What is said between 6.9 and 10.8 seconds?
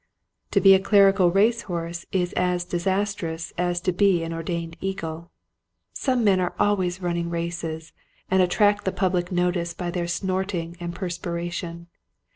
running races and attract the public notice by their snorting